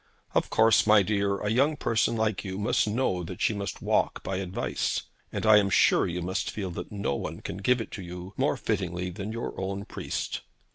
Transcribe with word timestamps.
'Of 0.33 0.49
course, 0.49 0.87
my 0.87 1.03
dear, 1.03 1.41
a 1.41 1.51
young 1.51 1.77
person 1.77 2.15
like 2.15 2.43
you 2.43 2.57
must 2.57 2.87
know 2.87 3.21
that 3.23 3.39
she 3.39 3.53
must 3.53 3.83
walk 3.83 4.23
by 4.23 4.37
advice, 4.37 5.03
and 5.31 5.45
I 5.45 5.57
am 5.57 5.69
sure 5.69 6.07
you 6.07 6.23
must 6.23 6.49
feel 6.49 6.71
that 6.71 6.91
no 6.91 7.13
one 7.13 7.41
can 7.41 7.57
give 7.57 7.79
it 7.79 7.95
you 7.97 8.33
more 8.35 8.57
fittingly 8.57 9.11
than 9.11 9.31
your 9.31 9.53
own 9.61 9.85
priest.' 9.85 10.41